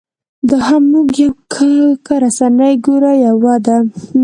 [0.49, 1.33] دا هم موږ یو
[2.05, 3.77] که رسنۍ ګورې یوه ده.